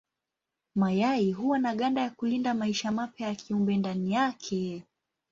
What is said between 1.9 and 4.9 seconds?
ya kulinda maisha mapya ya kiumbe ndani yake.